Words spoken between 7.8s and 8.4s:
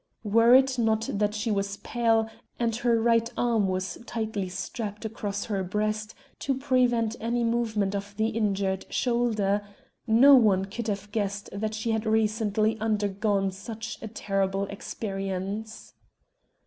of the